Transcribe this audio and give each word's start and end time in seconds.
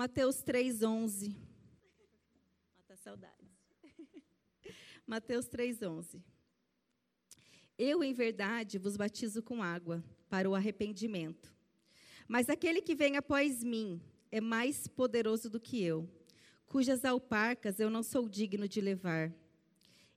Mateus 0.00 0.42
3:11. 0.42 1.36
Mata 2.78 2.96
saudades. 2.96 3.50
Mateus 5.06 5.46
3:11. 5.46 6.22
Eu, 7.76 8.02
em 8.02 8.14
verdade, 8.14 8.78
vos 8.78 8.96
batizo 8.96 9.42
com 9.42 9.62
água 9.62 10.02
para 10.30 10.48
o 10.48 10.54
arrependimento. 10.54 11.54
Mas 12.26 12.48
aquele 12.48 12.80
que 12.80 12.94
vem 12.94 13.18
após 13.18 13.62
mim 13.62 14.00
é 14.32 14.40
mais 14.40 14.88
poderoso 14.88 15.50
do 15.50 15.60
que 15.60 15.82
eu, 15.82 16.08
cujas 16.64 17.04
alparcas 17.04 17.78
eu 17.78 17.90
não 17.90 18.02
sou 18.02 18.26
digno 18.26 18.66
de 18.66 18.80
levar. 18.80 19.30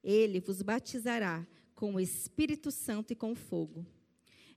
Ele 0.01 0.39
vos 0.39 0.61
batizará 0.61 1.45
com 1.75 1.95
o 1.95 1.99
Espírito 1.99 2.71
Santo 2.71 3.11
e 3.11 3.17
com 3.17 3.35
fogo. 3.35 3.85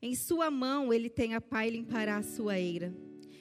Em 0.01 0.15
sua 0.15 0.53
mão 0.53 0.95
ele 0.95 1.11
tem 1.11 1.35
a 1.35 1.41
pá 1.41 1.67
e 1.67 1.71
limpará 1.71 2.19
a 2.19 2.23
sua 2.23 2.61
eira. 2.61 2.95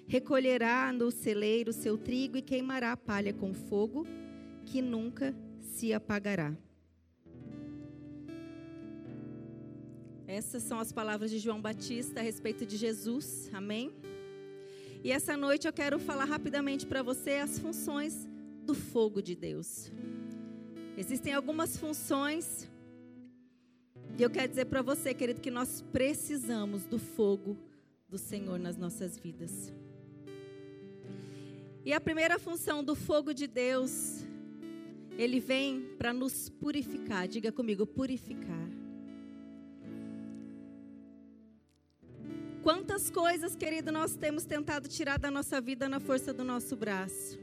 Recolherá 0.07 0.93
no 0.93 1.09
celeiro 1.09 1.73
seu 1.73 1.97
trigo 1.97 2.37
e 2.37 2.41
queimará 2.41 2.91
a 2.91 2.97
palha 2.97 3.33
com 3.33 3.53
fogo, 3.53 4.05
que 4.65 4.81
nunca 4.81 5.35
se 5.59 5.93
apagará. 5.93 6.55
Essas 10.27 10.63
são 10.63 10.79
as 10.79 10.91
palavras 10.91 11.29
de 11.31 11.39
João 11.39 11.61
Batista 11.61 12.19
a 12.19 12.23
respeito 12.23 12.65
de 12.65 12.77
Jesus. 12.77 13.49
Amém? 13.53 13.91
E 15.03 15.11
essa 15.11 15.37
noite 15.37 15.67
eu 15.67 15.73
quero 15.73 15.99
falar 15.99 16.25
rapidamente 16.25 16.85
para 16.85 17.03
você 17.03 17.33
as 17.33 17.59
funções 17.59 18.27
do 18.63 18.73
fogo 18.73 19.21
de 19.21 19.35
Deus. 19.35 19.91
Existem 20.97 21.33
algumas 21.33 21.77
funções, 21.77 22.67
e 24.17 24.23
eu 24.23 24.29
quero 24.29 24.47
dizer 24.47 24.65
para 24.65 24.81
você, 24.81 25.13
querido, 25.13 25.41
que 25.41 25.51
nós 25.51 25.83
precisamos 25.91 26.85
do 26.85 26.97
fogo 26.97 27.57
do 28.07 28.17
Senhor 28.17 28.57
nas 28.57 28.77
nossas 28.77 29.17
vidas. 29.17 29.71
E 31.85 31.93
a 31.93 32.01
primeira 32.01 32.39
função 32.39 32.83
do 32.83 32.95
fogo 32.95 33.31
de 33.31 33.45
Deus, 33.45 34.25
ele 35.19 35.39
vem 35.39 35.93
para 35.99 36.11
nos 36.11 36.49
purificar. 36.49 37.27
Diga 37.27 37.51
comigo, 37.51 37.85
purificar. 37.85 38.67
Quantas 42.63 43.11
coisas, 43.11 43.55
querido, 43.55 43.91
nós 43.91 44.15
temos 44.15 44.43
tentado 44.45 44.89
tirar 44.89 45.19
da 45.19 45.29
nossa 45.29 45.61
vida 45.61 45.87
na 45.87 45.99
força 45.99 46.33
do 46.33 46.43
nosso 46.43 46.75
braço. 46.75 47.37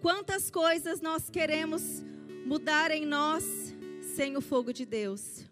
Quantas 0.00 0.50
coisas 0.50 1.02
nós 1.02 1.28
queremos 1.28 2.02
mudar 2.46 2.90
em 2.90 3.04
nós 3.04 3.44
sem 4.16 4.38
o 4.38 4.40
fogo 4.40 4.72
de 4.72 4.86
Deus. 4.86 5.44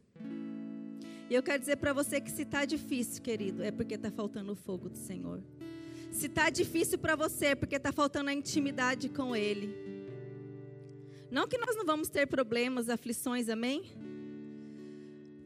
E 1.29 1.35
eu 1.35 1.43
quero 1.43 1.61
dizer 1.61 1.77
para 1.77 1.93
você 1.93 2.23
que 2.23 2.31
se 2.31 2.43
está 2.43 2.65
difícil, 2.65 3.23
querido, 3.23 3.63
é 3.63 3.71
porque 3.71 3.97
está 3.97 4.11
faltando 4.11 4.53
o 4.53 4.57
fogo 4.57 4.89
do 4.89 4.97
Senhor. 4.97 5.43
Se 6.13 6.27
está 6.27 6.51
difícil 6.51 6.99
para 6.99 7.17
você, 7.17 7.47
é 7.47 7.55
porque 7.55 7.77
está 7.77 7.91
faltando 7.91 8.29
a 8.29 8.35
intimidade 8.35 9.09
com 9.09 9.35
Ele. 9.35 9.75
Não 11.31 11.49
que 11.49 11.57
nós 11.57 11.75
não 11.75 11.87
vamos 11.87 12.11
ter 12.11 12.27
problemas, 12.27 12.91
aflições, 12.91 13.49
amém? 13.49 13.83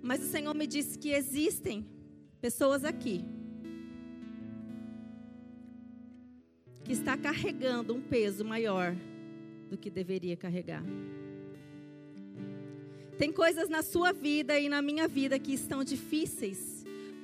Mas 0.03 0.20
o 0.23 0.27
Senhor 0.27 0.53
me 0.55 0.67
disse 0.67 0.98
que 0.98 1.11
existem 1.11 1.86
pessoas 2.41 2.84
aqui 2.84 3.25
que 6.84 6.92
está 6.92 7.17
carregando 7.17 7.95
um 7.95 8.01
peso 8.01 8.45
maior 8.45 8.95
do 9.70 9.78
que 9.78 9.89
deveria 9.89 10.36
carregar. 10.36 10.83
Tem 13.17 13.33
coisas 13.33 13.69
na 13.69 13.83
sua 13.83 14.12
vida 14.12 14.58
e 14.58 14.69
na 14.69 14.83
minha 14.83 15.06
vida 15.06 15.39
que 15.39 15.53
estão 15.55 15.83
difíceis, 15.84 16.75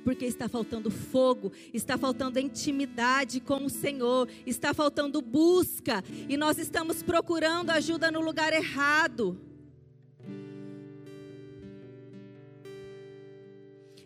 porque 0.03 0.25
está 0.25 0.47
faltando 0.49 0.91
fogo, 0.91 1.51
está 1.73 1.97
faltando 1.97 2.39
intimidade 2.39 3.39
com 3.39 3.65
o 3.65 3.69
Senhor, 3.69 4.27
está 4.45 4.73
faltando 4.73 5.21
busca, 5.21 6.03
e 6.29 6.37
nós 6.37 6.57
estamos 6.57 7.01
procurando 7.01 7.69
ajuda 7.69 8.11
no 8.11 8.21
lugar 8.21 8.53
errado. 8.53 9.39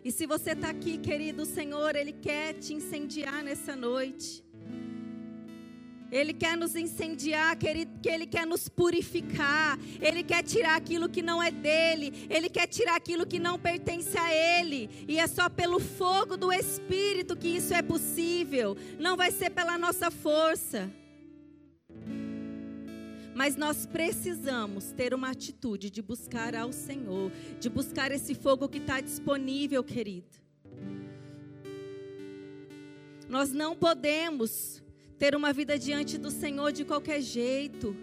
E 0.04 0.10
se 0.10 0.24
você 0.24 0.52
está 0.52 0.70
aqui, 0.70 0.96
querido, 0.96 1.42
o 1.42 1.46
Senhor, 1.46 1.94
Ele 1.94 2.12
quer 2.12 2.54
te 2.54 2.72
incendiar 2.72 3.44
nessa 3.44 3.76
noite. 3.76 4.47
Ele 6.10 6.32
quer 6.32 6.56
nos 6.56 6.74
incendiar, 6.74 7.56
querido, 7.56 7.98
que 8.00 8.08
Ele 8.08 8.26
quer 8.26 8.46
nos 8.46 8.68
purificar. 8.68 9.78
Ele 10.00 10.22
quer 10.22 10.42
tirar 10.42 10.76
aquilo 10.76 11.08
que 11.08 11.22
não 11.22 11.42
é 11.42 11.50
dele. 11.50 12.26
Ele 12.30 12.48
quer 12.48 12.66
tirar 12.66 12.96
aquilo 12.96 13.26
que 13.26 13.38
não 13.38 13.58
pertence 13.58 14.16
a 14.16 14.32
Ele. 14.32 14.88
E 15.06 15.18
é 15.18 15.26
só 15.26 15.48
pelo 15.48 15.78
fogo 15.78 16.36
do 16.36 16.52
Espírito 16.52 17.36
que 17.36 17.48
isso 17.48 17.74
é 17.74 17.82
possível. 17.82 18.76
Não 18.98 19.16
vai 19.16 19.30
ser 19.30 19.50
pela 19.50 19.76
nossa 19.76 20.10
força. 20.10 20.90
Mas 23.34 23.54
nós 23.54 23.86
precisamos 23.86 24.90
ter 24.90 25.14
uma 25.14 25.30
atitude 25.30 25.90
de 25.90 26.02
buscar 26.02 26.56
ao 26.56 26.72
Senhor, 26.72 27.30
de 27.60 27.68
buscar 27.68 28.10
esse 28.10 28.34
fogo 28.34 28.68
que 28.68 28.78
está 28.78 29.00
disponível, 29.00 29.84
querido. 29.84 30.38
Nós 33.28 33.52
não 33.52 33.76
podemos 33.76 34.82
ter 35.18 35.34
uma 35.34 35.52
vida 35.52 35.78
diante 35.78 36.16
do 36.16 36.30
Senhor 36.30 36.72
de 36.72 36.84
qualquer 36.84 37.20
jeito. 37.20 37.96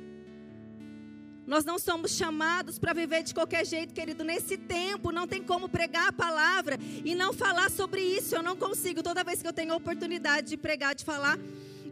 Nós 1.47 1.63
não 1.63 1.77
somos 1.77 2.11
chamados 2.11 2.79
para 2.79 2.91
viver 2.91 3.23
de 3.23 3.33
qualquer 3.33 3.65
jeito, 3.65 3.93
querido. 3.93 4.23
Nesse 4.23 4.57
tempo, 4.57 5.11
não 5.11 5.27
tem 5.27 5.43
como 5.43 5.69
pregar 5.69 6.07
a 6.07 6.13
palavra 6.13 6.77
e 7.03 7.13
não 7.13 7.31
falar 7.31 7.69
sobre 7.69 8.01
isso. 8.01 8.35
Eu 8.35 8.41
não 8.41 8.55
consigo. 8.55 9.03
Toda 9.03 9.23
vez 9.23 9.41
que 9.41 9.47
eu 9.47 9.53
tenho 9.53 9.73
a 9.73 9.75
oportunidade 9.75 10.49
de 10.49 10.57
pregar, 10.57 10.95
de 10.95 11.05
falar, 11.05 11.37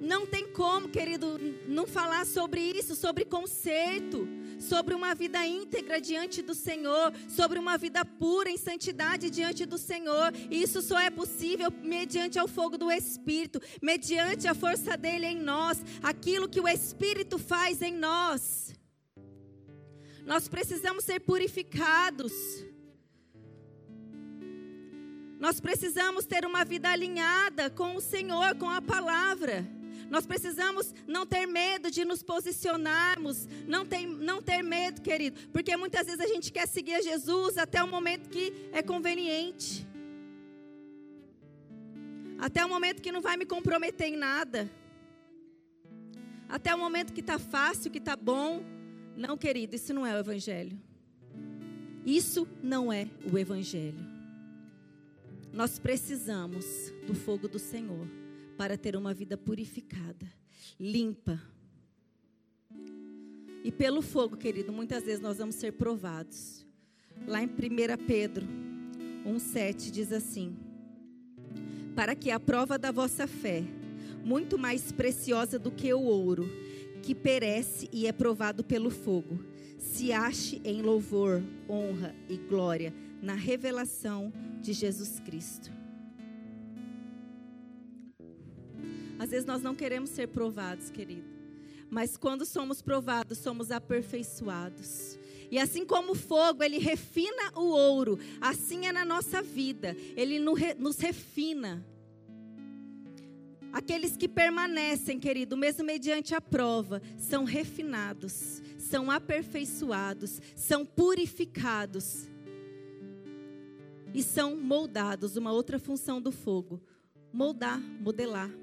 não 0.02 0.26
tem 0.26 0.48
como, 0.48 0.90
querido, 0.90 1.40
não 1.68 1.86
falar 1.86 2.26
sobre 2.26 2.60
isso, 2.62 2.96
sobre 2.96 3.24
conserto, 3.24 4.28
sobre 4.60 4.94
uma 4.94 5.14
vida 5.14 5.46
íntegra 5.46 6.00
diante 6.00 6.42
do 6.42 6.54
Senhor, 6.54 7.14
sobre 7.28 7.60
uma 7.60 7.78
vida 7.78 8.04
pura 8.04 8.50
em 8.50 8.58
santidade 8.58 9.30
diante 9.30 9.66
do 9.66 9.78
Senhor. 9.78 10.34
E 10.50 10.62
isso 10.62 10.82
só 10.82 11.00
é 11.00 11.10
possível 11.10 11.72
mediante 11.82 12.40
o 12.40 12.48
fogo 12.48 12.78
do 12.78 12.92
Espírito, 12.92 13.62
mediante 13.82 14.48
a 14.48 14.54
força 14.54 14.98
dele 14.98 15.28
em 15.28 15.40
nós, 15.40 15.84
aquilo 16.02 16.50
que 16.50 16.62
o 16.62 16.68
Espírito 16.68 17.38
faz 17.38 17.82
em 17.82 17.94
nós. 17.94 18.74
Nós 20.26 20.48
precisamos 20.48 21.04
ser 21.04 21.20
purificados. 21.20 22.34
Nós 25.40 25.60
precisamos 25.60 26.26
ter 26.26 26.46
uma 26.46 26.64
vida 26.64 26.90
alinhada 26.90 27.70
com 27.70 27.98
o 27.98 28.02
Senhor, 28.02 28.56
com 28.56 28.70
a 28.70 28.82
palavra. 28.82 29.68
Nós 30.10 30.26
precisamos 30.26 30.94
não 31.08 31.26
ter 31.26 31.46
medo 31.46 31.90
de 31.90 32.06
nos 32.06 32.22
posicionarmos, 32.22 33.48
não, 33.68 33.86
tem, 33.86 34.08
não 34.08 34.42
ter 34.42 34.62
medo, 34.62 35.02
querido, 35.02 35.40
porque 35.52 35.76
muitas 35.76 36.06
vezes 36.06 36.20
a 36.20 36.28
gente 36.28 36.52
quer 36.52 36.68
seguir 36.68 36.96
a 36.96 37.02
Jesus 37.02 37.58
até 37.58 37.84
o 37.84 37.88
momento 37.88 38.30
que 38.30 38.54
é 38.72 38.82
conveniente, 38.82 39.88
até 42.38 42.66
o 42.66 42.70
momento 42.70 43.02
que 43.02 43.12
não 43.12 43.22
vai 43.22 43.38
me 43.38 43.46
comprometer 43.46 44.08
em 44.08 44.18
nada, 44.18 44.70
até 46.48 46.74
o 46.76 46.78
momento 46.78 47.14
que 47.14 47.22
está 47.22 47.40
fácil, 47.40 47.90
que 47.90 47.98
está 47.98 48.16
bom. 48.16 48.64
Não, 49.16 49.38
querido, 49.38 49.76
isso 49.76 49.94
não 49.94 50.06
é 50.06 50.14
o 50.14 50.20
Evangelho. 50.20 50.80
Isso 52.06 52.48
não 52.62 52.92
é 52.92 53.08
o 53.32 53.38
Evangelho. 53.38 54.14
Nós 55.52 55.80
precisamos 55.80 56.92
do 57.08 57.16
fogo 57.16 57.48
do 57.48 57.58
Senhor 57.58 58.08
para 58.58 58.78
ter 58.78 58.96
uma 58.96 59.14
vida 59.14 59.38
purificada, 59.38 60.32
limpa. 60.80 61.42
E 63.64 63.72
pelo 63.72 64.02
fogo, 64.02 64.36
querido, 64.36 64.72
muitas 64.72 65.04
vezes 65.04 65.22
nós 65.22 65.38
vamos 65.38 65.56
ser 65.56 65.74
provados. 65.74 66.66
Lá 67.28 67.42
em 67.42 67.48
1 67.48 67.50
Pedro 68.06 68.46
1,7 69.26 69.90
diz 69.90 70.12
assim: 70.12 70.56
Para 71.96 72.16
que 72.16 72.30
a 72.30 72.40
prova 72.40 72.78
da 72.78 72.92
vossa 72.92 73.26
fé, 73.26 73.64
muito 74.24 74.58
mais 74.58 74.92
preciosa 74.92 75.58
do 75.58 75.72
que 75.72 75.94
o 75.94 76.02
ouro, 76.02 76.50
que 77.02 77.16
perece 77.16 77.90
e 77.92 78.08
é 78.08 78.12
provado 78.12 78.64
pelo 78.64 78.90
fogo, 78.90 79.40
se 79.78 80.12
ache 80.12 80.62
em 80.64 80.82
louvor, 80.82 81.44
honra 81.70 82.16
e 82.30 82.38
glória 82.38 82.94
na 83.22 83.36
revelação 83.36 84.32
de 84.62 84.74
Jesus 84.74 85.20
Cristo. 85.20 85.72
Às 89.20 89.30
vezes 89.30 89.46
nós 89.46 89.62
não 89.62 89.76
queremos 89.76 90.10
ser 90.10 90.28
provados, 90.28 90.90
querido. 90.90 91.34
Mas 91.90 92.18
quando 92.18 92.46
somos 92.46 92.82
provados, 92.82 93.38
somos 93.38 93.72
aperfeiçoados. 93.72 95.18
E 95.52 95.60
assim 95.60 95.86
como 95.86 96.14
o 96.14 96.16
fogo, 96.16 96.64
ele 96.64 96.80
refina 96.80 97.52
o 97.56 97.66
ouro, 97.66 98.18
assim 98.42 98.88
é 98.88 98.92
na 98.92 99.06
nossa 99.06 99.42
vida, 99.42 99.96
ele 100.16 100.40
nos 100.40 100.98
refina. 100.98 101.86
Aqueles 103.72 104.18
que 104.18 104.28
permanecem, 104.28 105.20
querido, 105.20 105.56
mesmo 105.56 105.84
mediante 105.84 106.34
a 106.34 106.42
prova, 106.42 107.02
são 107.18 107.44
refinados, 107.44 108.62
são 108.80 109.12
aperfeiçoados, 109.12 110.42
são 110.56 110.86
purificados 110.86 112.28
e 114.14 114.24
são 114.24 114.56
moldados. 114.56 115.36
Uma 115.38 115.52
outra 115.52 115.78
função 115.78 116.22
do 116.22 116.32
fogo: 116.32 116.82
moldar, 117.32 117.80
modelar. 117.80 118.63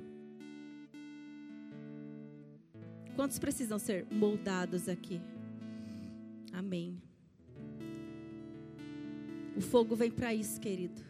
Quantos 3.20 3.38
precisam 3.38 3.78
ser 3.78 4.06
moldados 4.10 4.88
aqui? 4.88 5.20
Amém. 6.54 6.98
O 9.54 9.60
fogo 9.60 9.94
vem 9.94 10.10
para 10.10 10.34
isso, 10.34 10.58
querido. 10.58 11.02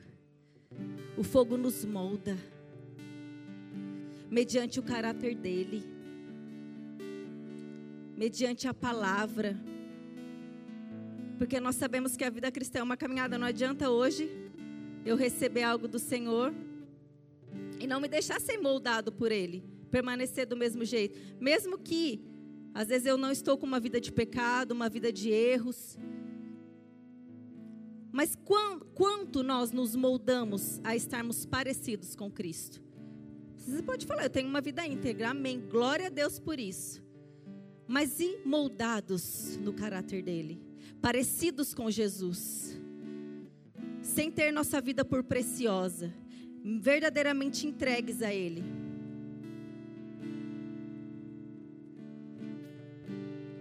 O 1.16 1.22
fogo 1.22 1.56
nos 1.56 1.84
molda, 1.84 2.36
mediante 4.28 4.80
o 4.80 4.82
caráter 4.82 5.36
dele, 5.36 5.84
mediante 8.16 8.66
a 8.66 8.74
palavra. 8.74 9.56
Porque 11.38 11.60
nós 11.60 11.76
sabemos 11.76 12.16
que 12.16 12.24
a 12.24 12.30
vida 12.30 12.50
cristã 12.50 12.80
é 12.80 12.82
uma 12.82 12.96
caminhada, 12.96 13.38
não 13.38 13.46
adianta 13.46 13.88
hoje 13.88 14.28
eu 15.06 15.14
receber 15.14 15.62
algo 15.62 15.86
do 15.86 16.00
Senhor 16.00 16.52
e 17.78 17.86
não 17.86 18.00
me 18.00 18.08
deixar 18.08 18.40
ser 18.40 18.58
moldado 18.58 19.12
por 19.12 19.30
Ele, 19.30 19.62
permanecer 19.90 20.46
do 20.46 20.56
mesmo 20.56 20.84
jeito, 20.84 21.18
mesmo 21.40 21.78
que 21.78 22.24
às 22.72 22.88
vezes 22.88 23.06
eu 23.06 23.16
não 23.16 23.30
estou 23.30 23.58
com 23.58 23.66
uma 23.66 23.80
vida 23.80 24.00
de 24.00 24.12
pecado, 24.12 24.72
uma 24.72 24.88
vida 24.88 25.12
de 25.12 25.30
erros. 25.30 25.98
Mas 28.12 28.36
quanto 28.94 29.42
nós 29.42 29.72
nos 29.72 29.94
moldamos 29.94 30.80
a 30.82 30.94
estarmos 30.96 31.44
parecidos 31.44 32.14
com 32.16 32.30
Cristo? 32.30 32.82
Você 33.56 33.82
pode 33.82 34.06
falar, 34.06 34.24
eu 34.24 34.30
tenho 34.30 34.48
uma 34.48 34.60
vida 34.60 34.86
íntegra, 34.86 35.30
amém. 35.30 35.60
Glória 35.60 36.06
a 36.06 36.10
Deus 36.10 36.38
por 36.38 36.58
isso. 36.58 37.02
Mas 37.86 38.20
e 38.20 38.38
moldados 38.44 39.56
no 39.58 39.72
caráter 39.72 40.22
dele? 40.22 40.62
Parecidos 41.00 41.74
com 41.74 41.90
Jesus? 41.90 42.80
Sem 44.00 44.30
ter 44.30 44.52
nossa 44.52 44.80
vida 44.80 45.04
por 45.04 45.22
preciosa, 45.22 46.12
verdadeiramente 46.80 47.66
entregues 47.66 48.22
a 48.22 48.32
Ele. 48.32 48.64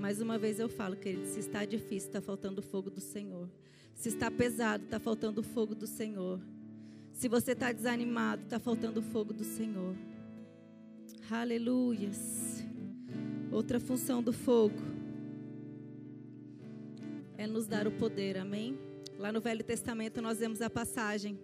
Mais 0.09 0.19
uma 0.21 0.39
vez 0.39 0.59
eu 0.59 0.67
falo, 0.67 0.95
querido, 0.95 1.27
se 1.27 1.39
está 1.39 1.63
difícil, 1.65 2.09
está 2.09 2.19
faltando 2.19 2.61
o 2.61 2.63
fogo 2.63 2.89
do 2.89 2.99
Senhor. 2.99 3.47
Se 3.93 4.09
está 4.09 4.31
pesado, 4.31 4.83
está 4.85 4.99
faltando 4.99 5.41
o 5.41 5.43
fogo 5.43 5.75
do 5.75 5.85
Senhor. 5.85 6.39
Se 7.11 7.29
você 7.29 7.51
está 7.51 7.71
desanimado, 7.71 8.41
está 8.41 8.59
faltando 8.59 9.01
o 9.01 9.03
fogo 9.03 9.33
do 9.33 9.43
Senhor. 9.43 9.95
Aleluias. 11.29 12.65
Outra 13.51 13.79
função 13.79 14.23
do 14.23 14.33
fogo 14.33 14.79
é 17.37 17.45
nos 17.45 17.67
dar 17.67 17.85
o 17.85 17.91
poder, 17.91 18.39
amém? 18.39 18.79
Lá 19.15 19.31
no 19.31 19.39
Velho 19.39 19.63
Testamento 19.63 20.23
nós 20.23 20.39
vemos 20.39 20.59
a 20.59 20.71
passagem 20.71 21.37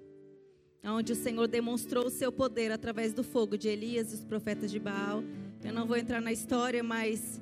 onde 0.83 1.13
o 1.13 1.15
Senhor 1.15 1.47
demonstrou 1.47 2.07
o 2.07 2.09
seu 2.09 2.31
poder 2.31 2.71
através 2.71 3.13
do 3.13 3.23
fogo 3.23 3.59
de 3.59 3.68
Elias 3.68 4.11
e 4.11 4.15
os 4.15 4.25
profetas 4.25 4.71
de 4.71 4.79
Baal. 4.79 5.23
Eu 5.63 5.71
não 5.71 5.85
vou 5.85 5.97
entrar 5.97 6.19
na 6.19 6.31
história, 6.31 6.81
mas 6.81 7.39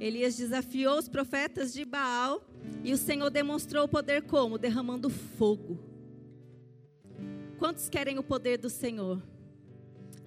Elias 0.00 0.36
desafiou 0.36 0.98
os 0.98 1.08
profetas 1.08 1.72
de 1.72 1.84
Baal 1.84 2.46
e 2.84 2.92
o 2.92 2.96
Senhor 2.96 3.30
demonstrou 3.30 3.84
o 3.84 3.88
poder 3.88 4.22
como? 4.22 4.58
Derramando 4.58 5.08
fogo. 5.08 5.78
Quantos 7.58 7.88
querem 7.88 8.18
o 8.18 8.22
poder 8.22 8.58
do 8.58 8.68
Senhor? 8.68 9.22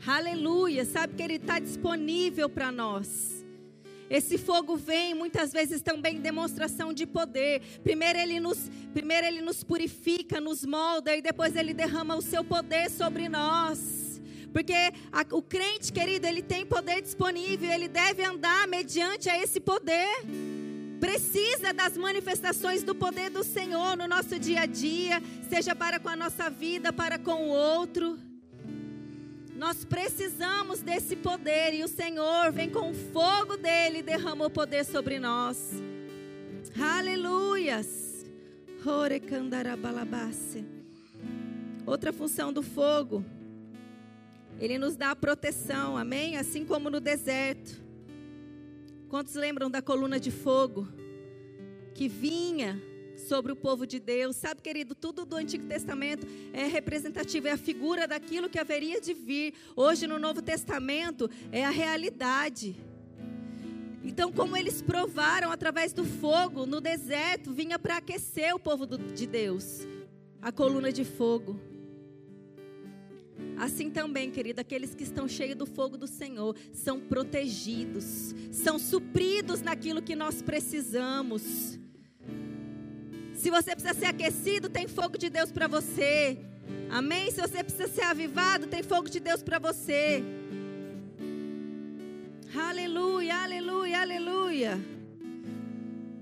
Aleluia! 0.06 0.86
Sabe 0.86 1.14
que 1.16 1.22
Ele 1.22 1.36
está 1.36 1.60
disponível 1.60 2.50
para 2.50 2.72
nós. 2.72 3.40
Esse 4.10 4.40
fogo 4.40 4.76
vem 4.76 5.14
muitas 5.14 5.54
vezes 5.54 5.84
também 5.84 6.16
em 6.16 6.22
demonstração 6.22 6.92
de 6.92 7.06
poder. 7.06 7.62
Primeiro 7.84 8.18
ele 8.18 8.40
nos, 8.40 8.72
primeiro 8.92 9.28
ele 9.28 9.40
nos 9.40 9.64
purifica, 9.64 10.42
nos 10.42 10.66
molda 10.66 11.16
e 11.16 11.22
depois 11.22 11.56
ele 11.56 11.76
derrama 11.76 12.16
o 12.16 12.22
seu 12.22 12.44
poder 12.44 12.90
sobre 12.90 13.30
nós. 13.30 14.09
Porque 14.52 14.74
a, 15.12 15.26
o 15.32 15.42
crente, 15.42 15.92
querido, 15.92 16.26
ele 16.28 16.42
tem 16.42 16.66
poder 16.66 17.02
disponível, 17.02 17.72
ele 17.72 17.88
deve 17.88 18.24
andar 18.24 18.68
mediante 18.68 19.30
a 19.30 19.42
esse 19.42 19.60
poder. 19.60 20.24
Precisa 21.00 21.74
das 21.74 21.96
manifestações 21.96 22.84
do 22.84 22.94
poder 22.94 23.30
do 23.30 23.44
Senhor 23.44 23.96
no 23.96 24.08
nosso 24.08 24.38
dia 24.38 24.62
a 24.62 24.66
dia, 24.66 25.22
seja 25.50 25.74
para 25.74 26.00
com 26.00 26.10
a 26.10 26.16
nossa 26.16 26.50
vida, 26.50 26.92
para 26.92 27.18
com 27.18 27.48
o 27.48 27.50
outro. 27.50 28.20
Nós 29.56 29.84
precisamos 29.84 30.82
desse 30.82 31.16
poder 31.16 31.74
e 31.74 31.84
o 31.84 31.88
Senhor 31.88 32.52
vem 32.52 32.70
com 32.70 32.92
o 32.92 32.94
fogo 32.94 33.58
dele 33.58 34.00
e 34.00 34.04
derrama 34.04 34.46
o 34.46 34.50
poder 34.50 34.86
sobre 34.86 35.20
nós. 35.20 35.58
Aleluias. 36.80 38.26
Outra 41.86 42.14
função 42.14 42.54
do 42.54 42.62
fogo, 42.62 43.26
ele 44.60 44.78
nos 44.78 44.96
dá 44.96 45.16
proteção, 45.16 45.98
amém? 45.98 46.38
Assim 46.38 46.66
como 46.66 46.90
no 46.90 47.00
deserto. 47.00 47.82
Quantos 49.08 49.34
lembram 49.34 49.70
da 49.70 49.82
coluna 49.82 50.20
de 50.20 50.32
fogo 50.32 50.88
que 51.94 52.08
vinha 52.08 52.82
sobre 53.20 53.52
o 53.52 53.56
povo 53.56 53.86
de 53.86 54.00
Deus. 54.00 54.36
Sabe, 54.36 54.62
querido, 54.62 54.96
tudo 54.96 55.26
do 55.26 55.36
Antigo 55.36 55.66
Testamento 55.66 56.26
é 56.54 56.66
representativo, 56.66 57.48
é 57.48 57.52
a 57.52 57.58
figura 57.58 58.08
daquilo 58.08 58.50
que 58.50 58.60
haveria 58.60 59.00
de 59.02 59.14
vir. 59.14 59.54
Hoje 59.76 60.08
no 60.08 60.18
Novo 60.18 60.42
Testamento 60.42 61.30
é 61.52 61.66
a 61.66 61.70
realidade. 61.70 62.76
Então, 64.04 64.32
como 64.32 64.56
eles 64.56 64.82
provaram 64.82 65.52
através 65.52 65.92
do 65.92 66.06
fogo 66.06 66.66
no 66.66 66.80
deserto, 66.80 67.52
vinha 67.52 67.78
para 67.78 67.98
aquecer 67.98 68.56
o 68.56 68.60
povo 68.60 68.86
de 68.86 69.28
Deus, 69.28 69.86
a 70.42 70.52
coluna 70.52 70.92
de 70.92 71.04
fogo. 71.04 71.69
Assim 73.60 73.90
também, 73.90 74.32
querido, 74.32 74.62
aqueles 74.62 74.96
que 74.96 75.04
estão 75.04 75.28
cheios 75.28 75.58
do 75.58 75.66
fogo 75.66 75.98
do 75.98 76.08
Senhor 76.08 76.56
são 76.72 76.98
protegidos, 76.98 78.34
são 78.54 78.80
supridos 78.80 79.62
naquilo 79.62 80.02
que 80.02 80.16
nós 80.16 80.42
precisamos. 80.42 81.78
Se 83.34 83.50
você 83.50 83.76
precisa 83.76 83.94
ser 83.94 84.06
aquecido, 84.06 84.70
tem 84.70 84.88
fogo 84.88 85.18
de 85.18 85.30
Deus 85.30 85.52
para 85.52 85.68
você. 85.68 86.40
Amém? 86.90 87.30
Se 87.32 87.42
você 87.42 87.62
precisa 87.62 87.90
ser 87.90 88.04
avivado, 88.04 88.66
tem 88.66 88.82
fogo 88.82 89.10
de 89.10 89.20
Deus 89.20 89.44
para 89.44 89.60
você. 89.60 90.24
Aleluia, 92.56 93.44
aleluia, 93.44 94.02
aleluia. 94.02 94.80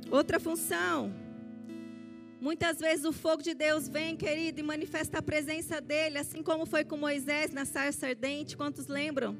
Outra 0.10 0.40
função. 0.40 1.14
Muitas 2.40 2.80
vezes 2.80 3.04
o 3.04 3.12
fogo 3.12 3.42
de 3.42 3.54
Deus 3.54 3.90
vem, 3.90 4.16
querido, 4.16 4.60
e 4.60 4.64
manifesta 4.64 5.18
a 5.18 5.22
presença 5.22 5.82
dele, 5.82 6.20
assim 6.20 6.44
como 6.44 6.66
foi 6.66 6.86
com 6.86 6.96
Moisés 6.96 7.52
na 7.52 7.66
sarça 7.66 8.08
ardente. 8.08 8.56
Quantos 8.56 8.88
lembram? 8.88 9.36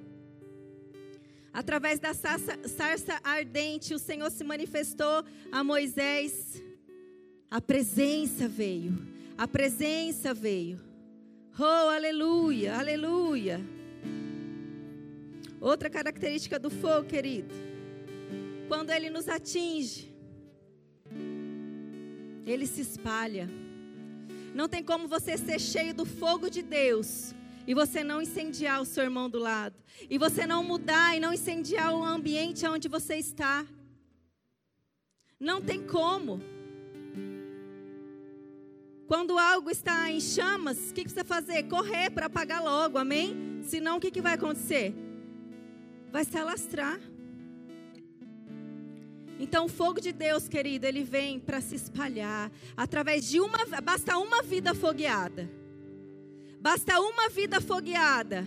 Através 1.54 2.00
da 2.00 2.14
sarça, 2.14 2.58
sarça 2.68 3.20
ardente, 3.24 3.94
o 3.94 4.00
Senhor 4.00 4.32
se 4.32 4.44
manifestou 4.44 5.24
a 5.52 5.64
Moisés. 5.64 6.62
A 7.50 7.62
presença 7.62 8.48
veio. 8.48 8.98
A 9.38 9.48
presença 9.48 10.34
veio. 10.34 10.80
Oh, 11.60 11.90
aleluia, 11.90 12.76
aleluia. 12.76 13.62
Outra 15.62 15.90
característica 15.90 16.58
do 16.58 16.70
fogo, 16.70 17.08
querido. 17.08 17.54
Quando 18.68 18.90
ele 18.90 19.10
nos 19.10 19.28
atinge, 19.30 20.14
ele 22.52 22.66
se 22.66 22.82
espalha. 22.82 23.50
Não 24.56 24.68
tem 24.68 24.84
como 24.84 25.08
você 25.08 25.38
ser 25.38 25.60
cheio 25.60 25.94
do 25.94 26.06
fogo 26.06 26.50
de 26.50 26.62
Deus 26.62 27.36
e 27.68 27.74
você 27.74 28.04
não 28.04 28.22
incendiar 28.22 28.82
o 28.82 28.86
seu 28.86 29.04
irmão 29.04 29.30
do 29.30 29.38
lado, 29.38 29.76
e 30.10 30.18
você 30.18 30.48
não 30.48 30.64
mudar 30.64 31.18
e 31.18 31.20
não 31.20 31.34
incendiar 31.34 31.94
o 31.94 32.02
ambiente 32.02 32.66
onde 32.66 32.88
você 32.88 33.18
está. 33.18 33.66
Não 35.38 35.62
tem 35.62 35.86
como. 35.86 36.42
Quando 39.06 39.38
algo 39.38 39.70
está 39.70 40.10
em 40.10 40.22
chamas, 40.22 40.90
o 40.90 40.94
que, 40.94 41.02
precisa 41.02 41.26
fazer? 41.26 41.64
Correr 41.64 42.10
para 42.10 42.28
apagar 42.28 42.64
logo, 42.64 42.98
amém? 42.98 43.62
Senão 43.64 43.98
o 43.98 44.00
que, 44.00 44.12
que 44.12 44.22
vai 44.22 44.34
acontecer? 44.34 44.96
Vai 46.10 46.24
se 46.24 46.38
alastrar. 46.38 47.00
Então 49.40 49.66
o 49.66 49.70
fogo 49.70 50.02
de 50.02 50.12
Deus, 50.12 50.48
querido, 50.48 50.86
ele 50.86 51.04
vem 51.04 51.40
para 51.40 51.62
se 51.62 51.76
espalhar 51.76 52.52
através 52.76 53.28
de 53.28 53.40
uma, 53.40 53.60
basta 53.84 54.18
uma 54.18 54.42
vida 54.42 54.74
fogueada. 54.74 55.50
Basta 56.60 57.00
uma 57.00 57.30
vida 57.30 57.62
fogueada 57.62 58.46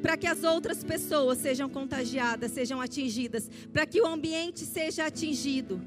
para 0.00 0.16
que 0.16 0.26
as 0.26 0.44
outras 0.44 0.82
pessoas 0.82 1.38
sejam 1.38 1.68
contagiadas, 1.68 2.52
sejam 2.52 2.80
atingidas, 2.80 3.50
para 3.72 3.84
que 3.86 4.00
o 4.00 4.06
ambiente 4.06 4.60
seja 4.60 5.06
atingido. 5.06 5.80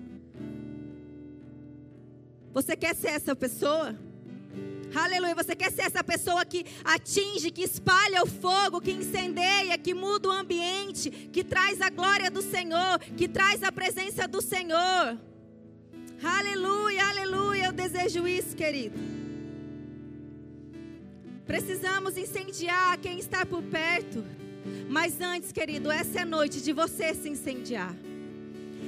Você 2.53 2.75
quer 2.75 2.95
ser 2.95 3.07
essa 3.07 3.35
pessoa? 3.35 3.97
Aleluia. 4.95 5.33
Você 5.35 5.55
quer 5.55 5.71
ser 5.71 5.83
essa 5.83 6.03
pessoa 6.03 6.45
que 6.45 6.65
atinge, 6.83 7.51
que 7.51 7.63
espalha 7.63 8.23
o 8.23 8.27
fogo, 8.27 8.79
que 8.79 8.91
incendeia, 8.91 9.77
que 9.77 9.93
muda 9.93 10.29
o 10.29 10.31
ambiente, 10.31 11.09
que 11.09 11.43
traz 11.43 11.81
a 11.81 11.89
glória 11.89 12.29
do 12.29 12.41
Senhor, 12.41 12.99
que 13.17 13.27
traz 13.27 13.63
a 13.63 13.71
presença 13.71 14.27
do 14.27 14.41
Senhor. 14.41 15.19
Aleluia, 16.23 17.05
aleluia. 17.05 17.65
Eu 17.65 17.73
desejo 17.73 18.27
isso, 18.27 18.55
querido. 18.55 18.97
Precisamos 21.45 22.17
incendiar 22.17 22.97
quem 22.99 23.19
está 23.19 23.45
por 23.45 23.61
perto. 23.63 24.23
Mas 24.87 25.19
antes, 25.19 25.51
querido, 25.51 25.91
essa 25.91 26.19
é 26.19 26.21
a 26.21 26.25
noite 26.25 26.61
de 26.61 26.71
você 26.71 27.13
se 27.13 27.27
incendiar. 27.27 27.93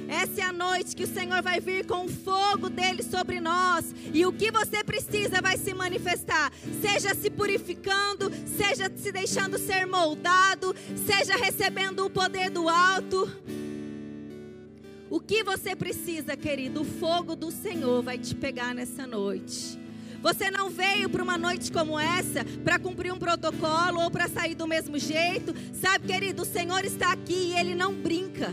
Essa 0.08 0.40
é 0.40 0.44
a 0.44 0.52
noite 0.52 0.94
que 0.94 1.04
o 1.04 1.06
Senhor 1.06 1.42
vai 1.42 1.60
vir 1.60 1.86
com 1.86 2.04
o 2.04 2.08
fogo 2.08 2.68
dele 2.68 3.02
sobre 3.02 3.40
nós. 3.40 3.94
E 4.12 4.24
o 4.24 4.32
que 4.32 4.50
você 4.50 4.84
precisa 4.84 5.40
vai 5.40 5.56
se 5.56 5.74
manifestar. 5.74 6.52
Seja 6.80 7.14
se 7.14 7.30
purificando, 7.30 8.30
seja 8.46 8.90
se 8.96 9.10
deixando 9.10 9.58
ser 9.58 9.86
moldado, 9.86 10.74
seja 11.06 11.36
recebendo 11.36 12.04
o 12.04 12.10
poder 12.10 12.50
do 12.50 12.68
alto. 12.68 13.30
O 15.08 15.20
que 15.20 15.44
você 15.44 15.74
precisa, 15.76 16.36
querido? 16.36 16.82
O 16.82 16.84
fogo 16.84 17.36
do 17.36 17.50
Senhor 17.50 18.02
vai 18.02 18.18
te 18.18 18.34
pegar 18.34 18.74
nessa 18.74 19.06
noite. 19.06 19.78
Você 20.20 20.50
não 20.50 20.68
veio 20.68 21.08
para 21.08 21.22
uma 21.22 21.38
noite 21.38 21.70
como 21.70 21.98
essa 21.98 22.44
para 22.64 22.78
cumprir 22.78 23.12
um 23.12 23.18
protocolo 23.18 24.02
ou 24.02 24.10
para 24.10 24.28
sair 24.28 24.54
do 24.54 24.66
mesmo 24.66 24.98
jeito. 24.98 25.54
Sabe, 25.72 26.08
querido, 26.08 26.42
o 26.42 26.46
Senhor 26.46 26.84
está 26.84 27.12
aqui 27.12 27.52
e 27.52 27.58
ele 27.58 27.74
não 27.74 27.94
brinca. 27.94 28.52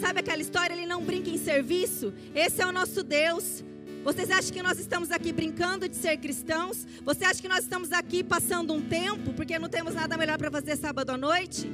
Sabe 0.00 0.20
aquela 0.20 0.40
história? 0.40 0.74
Ele 0.74 0.86
não 0.86 1.02
brinca 1.02 1.28
em 1.28 1.38
serviço. 1.38 2.12
Esse 2.34 2.62
é 2.62 2.66
o 2.66 2.72
nosso 2.72 3.02
Deus. 3.02 3.64
Vocês 4.04 4.30
acham 4.30 4.52
que 4.52 4.62
nós 4.62 4.78
estamos 4.78 5.10
aqui 5.10 5.32
brincando 5.32 5.88
de 5.88 5.96
ser 5.96 6.16
cristãos? 6.18 6.86
Você 7.04 7.24
acha 7.24 7.42
que 7.42 7.48
nós 7.48 7.60
estamos 7.64 7.92
aqui 7.92 8.22
passando 8.22 8.72
um 8.72 8.80
tempo 8.80 9.32
porque 9.34 9.58
não 9.58 9.68
temos 9.68 9.94
nada 9.94 10.16
melhor 10.16 10.38
para 10.38 10.50
fazer 10.50 10.76
sábado 10.76 11.10
à 11.10 11.16
noite? 11.16 11.70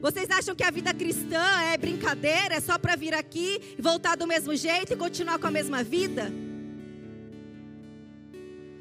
Vocês 0.00 0.30
acham 0.30 0.54
que 0.54 0.64
a 0.64 0.70
vida 0.70 0.94
cristã 0.94 1.44
é 1.70 1.76
brincadeira, 1.76 2.54
é 2.54 2.60
só 2.60 2.78
para 2.78 2.96
vir 2.96 3.12
aqui 3.12 3.60
e 3.78 3.82
voltar 3.82 4.16
do 4.16 4.26
mesmo 4.26 4.56
jeito 4.56 4.94
e 4.94 4.96
continuar 4.96 5.38
com 5.38 5.48
a 5.48 5.50
mesma 5.50 5.82
vida? 5.82 6.32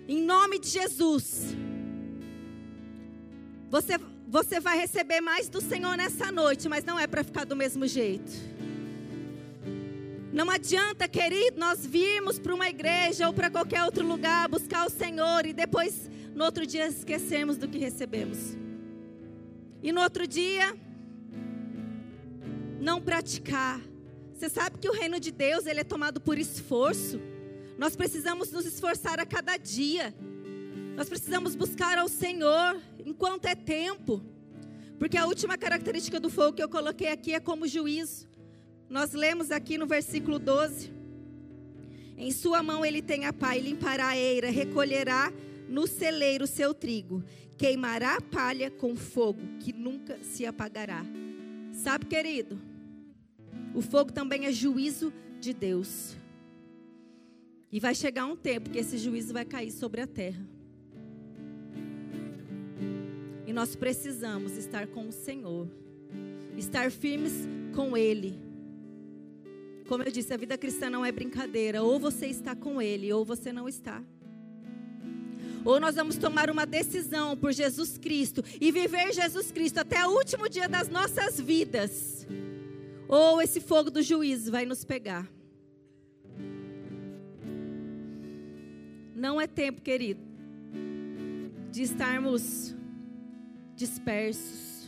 Em 0.08 0.22
nome 0.24 0.60
de 0.60 0.70
Jesus. 0.70 1.56
Você, 3.70 4.00
você 4.28 4.60
vai 4.60 4.78
receber 4.78 5.20
mais 5.20 5.50
do 5.50 5.60
Senhor 5.60 5.98
nessa 5.98 6.32
noite, 6.32 6.70
mas 6.70 6.86
não 6.86 6.98
é 6.98 7.06
para 7.06 7.24
ficar 7.24 7.46
do 7.46 7.56
mesmo 7.56 7.86
jeito. 7.86 8.32
Não 10.32 10.48
adianta, 10.48 11.08
querido, 11.08 11.60
nós 11.60 11.84
virmos 11.84 12.38
para 12.38 12.54
uma 12.54 12.70
igreja 12.70 13.28
ou 13.28 13.34
para 13.34 13.50
qualquer 13.50 13.84
outro 13.84 14.08
lugar 14.08 14.48
buscar 14.48 14.86
o 14.86 14.90
Senhor 14.90 15.44
e 15.46 15.54
depois, 15.54 16.10
no 16.36 16.46
outro 16.46 16.68
dia, 16.68 16.88
esquecermos 16.88 17.58
do 17.58 17.68
que 17.68 17.80
recebemos. 17.80 18.56
E 19.82 19.92
no 19.92 20.02
outro 20.02 20.28
dia, 20.28 20.78
não 22.80 23.02
praticar. 23.02 23.82
Você 24.32 24.50
sabe 24.50 24.78
que 24.78 24.88
o 24.88 24.94
reino 24.94 25.20
de 25.20 25.32
Deus 25.32 25.66
ele 25.66 25.80
é 25.80 25.84
tomado 25.84 26.22
por 26.22 26.38
esforço. 26.38 27.20
Nós 27.76 27.96
precisamos 27.96 28.52
nos 28.52 28.68
esforçar 28.68 29.20
a 29.20 29.26
cada 29.26 29.58
dia. 29.58 30.14
Nós 30.96 31.10
precisamos 31.10 31.56
buscar 31.56 31.98
ao 31.98 32.08
Senhor 32.08 32.80
enquanto 33.04 33.46
é 33.46 33.56
tempo. 33.56 34.24
Porque 35.00 35.18
a 35.18 35.26
última 35.26 35.58
característica 35.58 36.20
do 36.20 36.30
fogo 36.30 36.54
que 36.54 36.62
eu 36.62 36.70
coloquei 36.70 37.08
aqui 37.08 37.34
é 37.34 37.40
como 37.40 37.68
juízo. 37.68 38.29
Nós 38.90 39.14
lemos 39.14 39.52
aqui 39.52 39.78
no 39.78 39.86
versículo 39.86 40.40
12: 40.40 40.92
Em 42.18 42.32
sua 42.32 42.64
mão 42.64 42.84
ele 42.84 43.02
tem 43.02 43.26
a 43.26 43.32
pá 43.32 43.56
e 43.56 43.62
limpará 43.62 44.08
a 44.10 44.18
eira, 44.18 44.50
recolherá 44.50 45.32
no 45.68 45.86
celeiro 45.86 46.48
seu 46.48 46.74
trigo, 46.74 47.24
queimará 47.56 48.16
a 48.16 48.22
palha 48.22 48.72
com 48.72 48.96
fogo 48.96 49.42
que 49.60 49.72
nunca 49.72 50.18
se 50.24 50.44
apagará. 50.44 51.06
Sabe, 51.72 52.08
querido? 52.08 52.60
O 53.76 53.82
fogo 53.82 54.12
também 54.12 54.48
é 54.48 54.52
juízo 54.52 55.14
de 55.40 55.54
Deus. 55.54 56.18
E 57.72 57.80
vai 57.80 57.94
chegar 57.94 58.26
um 58.26 58.36
tempo 58.36 58.72
que 58.72 58.80
esse 58.80 58.98
juízo 58.98 59.32
vai 59.32 59.46
cair 59.46 59.70
sobre 59.70 60.02
a 60.02 60.08
terra. 60.08 60.44
E 63.46 63.54
nós 63.54 63.76
precisamos 63.76 64.58
estar 64.58 64.88
com 64.88 65.08
o 65.08 65.12
Senhor, 65.12 65.68
estar 66.58 66.90
firmes 66.90 67.48
com 67.76 67.96
Ele 67.96 68.49
como 69.90 70.04
eu 70.04 70.12
disse, 70.12 70.32
a 70.32 70.38
vida 70.38 70.56
cristã 70.56 70.88
não 70.88 71.04
é 71.04 71.12
brincadeira. 71.12 71.82
Ou 71.82 72.00
você 72.00 72.28
está 72.28 72.56
com 72.56 72.80
Ele, 72.80 73.12
ou 73.12 73.26
você 73.26 73.52
não 73.52 73.68
está. 73.68 74.04
Ou 75.66 75.80
nós 75.80 75.96
vamos 75.96 76.16
tomar 76.16 76.52
uma 76.52 76.64
decisão 76.64 77.36
por 77.36 77.52
Jesus 77.52 77.98
Cristo 77.98 78.44
e 78.62 78.72
viver 78.72 79.12
Jesus 79.12 79.52
Cristo 79.52 79.80
até 79.80 80.06
o 80.06 80.12
último 80.12 80.48
dia 80.48 80.70
das 80.70 80.90
nossas 80.90 81.42
vidas. 81.42 82.28
Ou 83.08 83.42
esse 83.42 83.60
fogo 83.60 83.90
do 83.90 84.04
juízo 84.04 84.52
vai 84.52 84.64
nos 84.64 84.86
pegar. 84.86 85.28
Não 89.16 89.42
é 89.42 89.48
tempo, 89.48 89.82
querido, 89.82 90.22
de 91.72 91.82
estarmos 91.82 92.76
dispersos. 93.76 94.79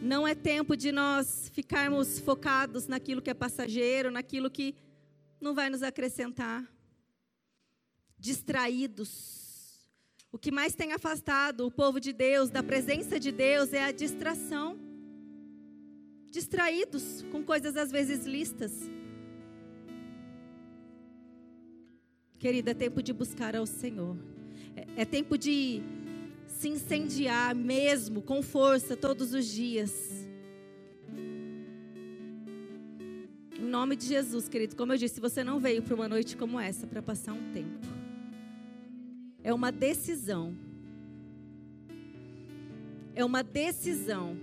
Não 0.00 0.26
é 0.26 0.34
tempo 0.34 0.76
de 0.76 0.92
nós 0.92 1.50
ficarmos 1.52 2.20
focados 2.20 2.86
naquilo 2.86 3.20
que 3.20 3.30
é 3.30 3.34
passageiro, 3.34 4.12
naquilo 4.12 4.48
que 4.48 4.76
não 5.40 5.54
vai 5.54 5.68
nos 5.68 5.82
acrescentar. 5.82 6.64
Distraídos. 8.16 9.48
O 10.30 10.38
que 10.38 10.52
mais 10.52 10.74
tem 10.74 10.92
afastado 10.92 11.66
o 11.66 11.70
povo 11.70 11.98
de 11.98 12.12
Deus 12.12 12.48
da 12.48 12.62
presença 12.62 13.18
de 13.18 13.32
Deus 13.32 13.72
é 13.72 13.82
a 13.82 13.90
distração. 13.90 14.78
Distraídos 16.30 17.24
com 17.32 17.42
coisas 17.42 17.76
às 17.76 17.90
vezes 17.90 18.24
listas. 18.24 18.72
Querida, 22.38 22.70
é 22.70 22.74
tempo 22.74 23.02
de 23.02 23.12
buscar 23.12 23.56
ao 23.56 23.66
Senhor. 23.66 24.16
É, 24.76 25.02
é 25.02 25.04
tempo 25.04 25.36
de 25.36 25.82
se 26.48 26.68
incendiar 26.68 27.54
mesmo, 27.54 28.20
com 28.20 28.42
força, 28.42 28.96
todos 28.96 29.32
os 29.32 29.46
dias. 29.46 30.26
Em 33.56 33.64
nome 33.64 33.94
de 33.94 34.06
Jesus, 34.06 34.48
querido, 34.48 34.74
como 34.74 34.92
eu 34.92 34.96
disse, 34.96 35.20
você 35.20 35.44
não 35.44 35.60
veio 35.60 35.82
para 35.82 35.94
uma 35.94 36.08
noite 36.08 36.36
como 36.36 36.58
essa 36.58 36.86
para 36.86 37.02
passar 37.02 37.32
um 37.34 37.52
tempo. 37.52 37.86
É 39.44 39.52
uma 39.52 39.70
decisão. 39.70 40.56
É 43.14 43.24
uma 43.24 43.42
decisão. 43.42 44.36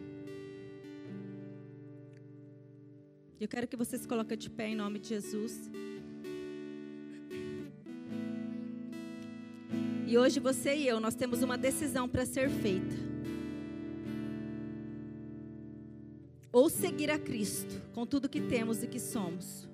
Eu 3.40 3.48
quero 3.48 3.68
que 3.68 3.76
você 3.76 3.98
se 3.98 4.08
coloque 4.08 4.38
de 4.38 4.50
pé 4.50 4.70
em 4.70 4.76
nome 4.76 5.00
de 5.00 5.10
Jesus. 5.10 5.70
E 10.08 10.18
hoje 10.18 10.40
você 10.40 10.76
e 10.76 10.88
eu, 10.88 11.00
nós 11.00 11.16
temos 11.16 11.42
uma 11.42 11.58
decisão 11.58 12.08
para 12.08 12.26
ser 12.26 12.50
feita. 12.50 12.96
Ou 16.52 16.70
seguir 16.70 17.10
a 17.10 17.18
Cristo 17.18 17.82
com 17.92 18.06
tudo 18.06 18.30
que 18.30 18.40
temos 18.40 18.84
e 18.84 18.88
que 18.88 19.00
somos. 19.00 19.68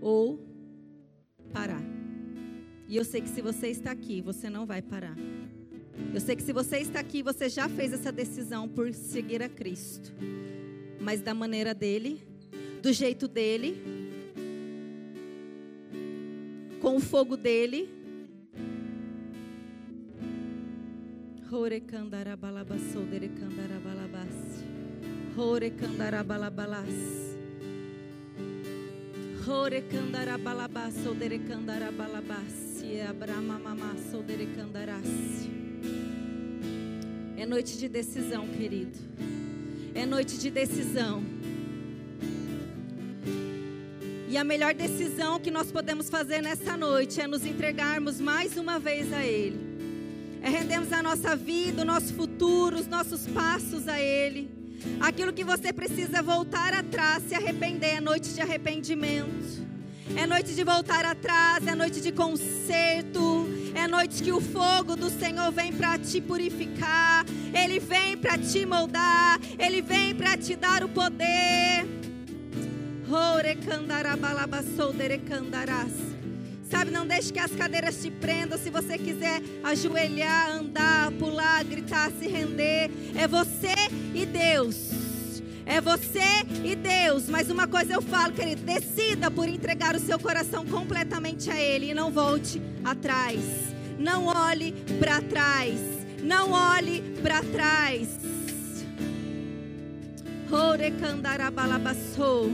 Ou 0.00 0.40
parar. 1.52 1.82
E 2.88 2.96
eu 2.96 3.04
sei 3.04 3.20
que 3.20 3.28
se 3.28 3.42
você 3.42 3.68
está 3.68 3.90
aqui, 3.90 4.22
você 4.22 4.48
não 4.48 4.64
vai 4.64 4.80
parar. 4.80 5.16
Eu 6.12 6.20
sei 6.20 6.34
que 6.34 6.42
se 6.42 6.54
você 6.54 6.78
está 6.78 7.00
aqui, 7.00 7.22
você 7.22 7.50
já 7.50 7.68
fez 7.68 7.92
essa 7.92 8.10
decisão 8.10 8.66
por 8.66 8.92
seguir 8.94 9.42
a 9.42 9.48
Cristo. 9.48 10.10
Mas 10.98 11.20
da 11.20 11.34
maneira 11.34 11.74
dele, 11.74 12.26
do 12.82 12.92
jeito 12.92 13.28
dele, 13.28 13.99
com 16.80 16.96
o 16.96 17.00
fogo 17.00 17.36
dele. 17.36 17.88
É 37.36 37.46
noite 37.46 37.78
de 37.78 37.88
decisão, 37.88 38.46
querido. 38.46 38.98
É 39.94 40.06
noite 40.06 40.38
de 40.38 40.50
decisão. 40.50 41.24
E 44.30 44.38
a 44.38 44.44
melhor 44.44 44.72
decisão 44.72 45.40
que 45.40 45.50
nós 45.50 45.72
podemos 45.72 46.08
fazer 46.08 46.40
nessa 46.40 46.76
noite 46.76 47.20
é 47.20 47.26
nos 47.26 47.44
entregarmos 47.44 48.20
mais 48.20 48.56
uma 48.56 48.78
vez 48.78 49.12
a 49.12 49.24
Ele. 49.24 49.58
É 50.40 50.48
rendermos 50.48 50.92
a 50.92 51.02
nossa 51.02 51.34
vida, 51.34 51.82
o 51.82 51.84
nosso 51.84 52.14
futuro, 52.14 52.76
os 52.76 52.86
nossos 52.86 53.26
passos 53.26 53.88
a 53.88 54.00
Ele. 54.00 54.48
Aquilo 55.00 55.32
que 55.32 55.42
você 55.42 55.72
precisa 55.72 56.22
voltar 56.22 56.72
atrás, 56.72 57.24
se 57.24 57.34
arrepender, 57.34 57.96
é 57.96 58.00
noite 58.00 58.32
de 58.32 58.40
arrependimento. 58.40 59.66
É 60.16 60.28
noite 60.28 60.54
de 60.54 60.62
voltar 60.62 61.04
atrás, 61.04 61.66
é 61.66 61.74
noite 61.74 62.00
de 62.00 62.12
conserto. 62.12 63.48
É 63.74 63.88
noite 63.88 64.22
que 64.22 64.30
o 64.30 64.40
fogo 64.40 64.94
do 64.94 65.10
Senhor 65.10 65.50
vem 65.50 65.72
para 65.72 65.98
te 65.98 66.20
purificar. 66.20 67.26
Ele 67.52 67.80
vem 67.80 68.16
para 68.16 68.38
te 68.38 68.64
moldar. 68.64 69.40
Ele 69.58 69.82
vem 69.82 70.14
para 70.14 70.36
te 70.36 70.54
dar 70.54 70.84
o 70.84 70.88
poder. 70.88 71.99
Sabe, 76.70 76.92
não 76.92 77.04
deixe 77.04 77.32
que 77.32 77.40
as 77.40 77.50
cadeiras 77.50 78.00
te 78.00 78.08
prendam. 78.08 78.56
Se 78.56 78.70
você 78.70 78.96
quiser 78.96 79.42
ajoelhar, 79.64 80.52
andar, 80.52 81.10
pular, 81.18 81.64
gritar, 81.64 82.12
se 82.12 82.28
render, 82.28 82.88
é 83.16 83.26
você 83.26 83.74
e 84.14 84.24
Deus. 84.24 84.92
É 85.66 85.80
você 85.80 86.46
e 86.64 86.76
Deus. 86.76 87.28
Mas 87.28 87.50
uma 87.50 87.66
coisa 87.66 87.94
eu 87.94 88.00
falo, 88.00 88.32
querido: 88.32 88.62
decida 88.62 89.28
por 89.28 89.48
entregar 89.48 89.96
o 89.96 90.00
seu 90.00 90.16
coração 90.16 90.64
completamente 90.64 91.50
a 91.50 91.60
Ele 91.60 91.90
e 91.90 91.94
não 91.94 92.12
volte 92.12 92.62
atrás. 92.84 93.40
Não 93.98 94.26
olhe 94.26 94.70
para 95.00 95.20
trás. 95.20 95.80
Não 96.22 96.52
olhe 96.52 97.02
para 97.20 97.42
trás. 97.42 98.08
Orecandarabalabasou. 100.48 102.52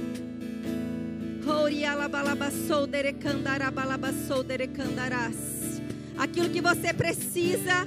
Aquilo 6.16 6.48
que 6.48 6.60
você 6.60 6.92
precisa 6.92 7.86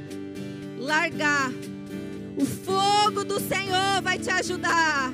largar. 0.78 1.52
O 2.38 2.46
fogo 2.46 3.24
do 3.24 3.40
Senhor 3.40 4.02
vai 4.02 4.18
te 4.18 4.30
ajudar. 4.30 5.12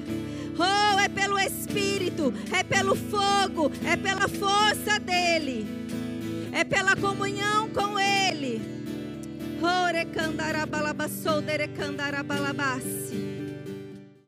Oh, 0.58 1.00
é 1.00 1.10
pelo 1.10 1.38
Espírito, 1.38 2.34
é 2.52 2.64
pelo 2.64 2.96
fogo, 2.96 3.72
é 3.86 3.98
pela 3.98 4.28
força 4.28 5.00
dEle, 5.00 5.68
é 6.54 6.64
pela 6.64 6.96
comunhão 6.96 7.70
com 7.70 8.00
Ele. 8.00 8.62
Orecandarabalabasou, 9.62 11.42
derecandarabalabassi. 11.42 13.35